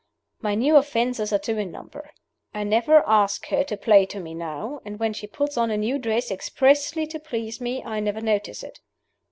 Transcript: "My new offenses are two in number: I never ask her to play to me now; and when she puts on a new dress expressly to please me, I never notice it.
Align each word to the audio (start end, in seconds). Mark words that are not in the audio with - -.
"My 0.41 0.55
new 0.55 0.77
offenses 0.77 1.31
are 1.31 1.37
two 1.37 1.59
in 1.59 1.69
number: 1.69 2.09
I 2.55 2.63
never 2.63 3.07
ask 3.07 3.45
her 3.49 3.63
to 3.65 3.77
play 3.77 4.07
to 4.07 4.19
me 4.19 4.33
now; 4.33 4.81
and 4.83 4.97
when 4.99 5.13
she 5.13 5.27
puts 5.27 5.57
on 5.57 5.69
a 5.69 5.77
new 5.77 5.99
dress 5.99 6.31
expressly 6.31 7.05
to 7.05 7.19
please 7.19 7.61
me, 7.61 7.83
I 7.83 7.99
never 7.99 8.19
notice 8.19 8.63
it. 8.63 8.79